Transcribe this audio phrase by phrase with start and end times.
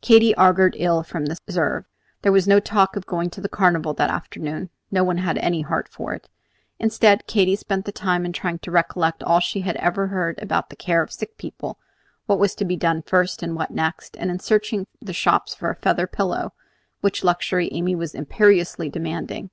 [0.00, 1.84] Katy augured ill from this reserve.
[2.22, 5.60] There was no talk of going to the Carnival that afternoon; no one had any
[5.60, 6.28] heart for it.
[6.80, 10.70] Instead, Katy spent the time in trying to recollect all she had ever heard about
[10.70, 11.78] the care of sick people,
[12.26, 15.70] what was to be done first and what next, and in searching the shops for
[15.70, 16.52] a feather pillow,
[17.00, 19.50] which luxury Amy was imperiously demanding.